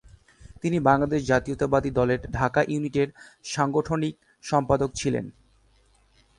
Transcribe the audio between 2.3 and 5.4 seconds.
ঢাকা ইউনিটের সাংগঠনিক সম্পাদক ছিলেন।